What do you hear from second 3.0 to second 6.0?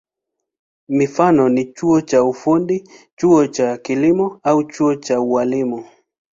chuo cha kilimo au chuo cha ualimu.